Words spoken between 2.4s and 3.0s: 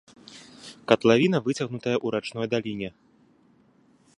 даліне.